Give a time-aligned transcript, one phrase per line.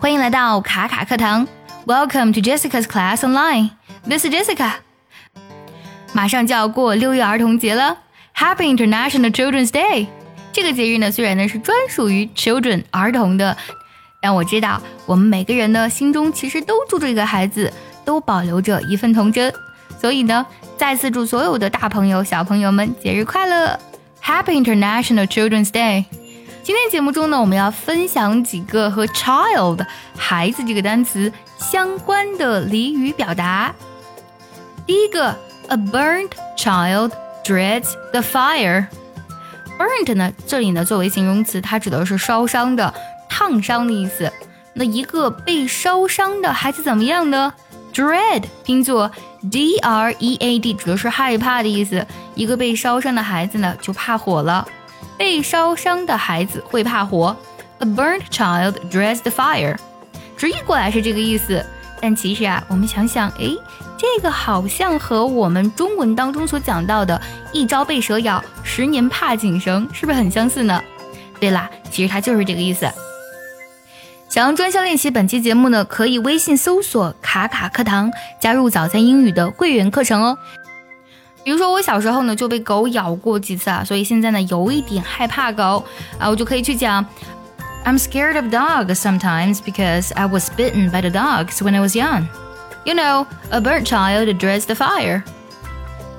[0.00, 1.44] 欢迎来到卡卡课堂
[1.84, 3.70] ，Welcome to Jessica's Class Online.
[4.08, 4.74] This is Jessica.
[6.12, 7.98] 马上就要过六一儿童节了
[8.36, 10.06] ，Happy International Children's Day.
[10.52, 13.56] 这个节日呢，虽然呢是专属于 children 儿童的，
[14.22, 17.72] 但我知道我们每个人呢心中其实都住着一个孩子，
[18.04, 19.52] 都保留着一份童真。
[20.00, 20.46] 所以呢，
[20.76, 23.76] 再次祝所有的大朋友、小朋友们节日快乐
[24.22, 26.04] ，Happy International Children's Day.
[26.68, 33.74] 今天节目中呢，我们要分享几个和 child 孩子这个单词相关的俚语表达。
[34.84, 35.34] 第一个
[35.68, 36.28] ，a burnt
[36.58, 37.12] child
[37.42, 38.86] dreads the fire。
[39.78, 42.92] burnt 呢，这里呢作为形容词，它指的是烧伤的、
[43.30, 44.30] 烫伤的意思。
[44.74, 47.50] 那一个被烧伤的孩子怎么样呢
[47.94, 49.10] ？dread 拼作
[49.50, 52.06] d r e a d，指的是害怕的意思。
[52.34, 54.68] 一个被烧伤的孩子呢，就怕火了。
[55.18, 57.36] 被烧伤的孩子会怕火
[57.80, 59.76] ，A burnt child dreads the fire。
[60.36, 61.66] 直译过来是这个意思，
[62.00, 63.50] 但其实啊，我们想想，哎，
[63.98, 67.20] 这个好像和我们中文当中所讲到的
[67.52, 70.80] “一朝被蛇咬，十年怕井绳”是不是很相似呢？
[71.40, 72.88] 对啦，其实它就是这个意思。
[74.28, 80.38] 想要专项练习本期节目呢，可以微信搜索“卡卡课堂”，加入早餐英语的会员课程哦。
[81.44, 85.84] 比如说我小时候呢就被狗咬过几次啊，所以现在呢有一点害怕狗
[86.18, 87.04] 啊，我就可以去讲
[87.84, 92.26] ，I'm scared of dogs sometimes because I was bitten by the dogs when I was young.
[92.84, 95.22] You know, a burnt child dreads the fire.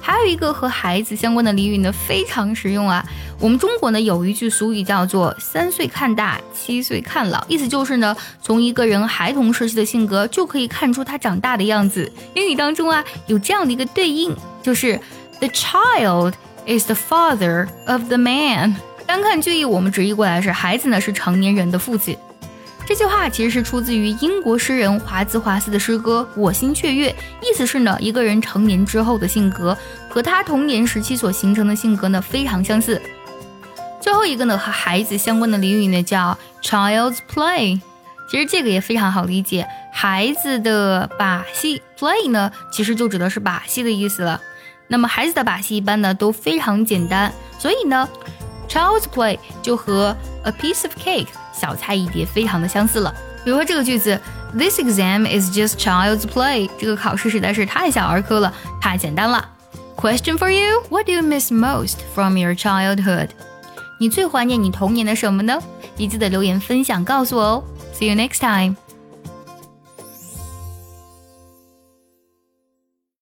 [0.00, 3.04] 还有一个和孩子相关的俚语呢，非常实用啊。
[3.38, 12.10] 我们中国呢有一句俗语叫做“三岁看大，七岁看老”，意思就是呢，从一个人孩童时期的性格就可以看出他长大的样子。
[12.34, 14.98] 英语当中啊有这样的一个对应，就是
[15.40, 16.34] “The child
[16.66, 18.74] is the father of the man”。
[19.06, 22.16] 单看句意，我们直译过来是“孩子呢是成年人的父亲”。
[22.86, 27.10] 这句话其实是出自于英国诗人华兹华斯的诗歌《我心雀跃》，
[27.40, 29.76] 意思是呢，一个人成年之后的性格
[30.08, 33.00] 和他童年时期所形成的性格呢非常相似。
[34.00, 37.80] 最后一个呢和孩子相关的俚语呢叫 child's play，
[38.28, 44.40] 其实这个也非常好理解，孩子的把戏 play 呢其实就指的是把戏的意思了。
[44.91, 48.07] 那么孩子的把戏一般呢都非常简单，所以呢
[48.69, 51.27] child's play 就和 a piece of cake。
[51.53, 53.13] 小菜一碟，非常的相似了。
[53.43, 54.19] 比如说这个句子，
[54.53, 56.69] This exam is just child's play。
[56.77, 59.49] 这个考试实在是太小儿科了，太简单了。
[59.95, 63.29] Question for you: What do you miss most from your childhood？
[63.99, 65.59] 你最怀念你童年的什么呢？
[65.95, 67.63] 你记得留言分享告诉我哦。
[67.99, 68.75] See you next time.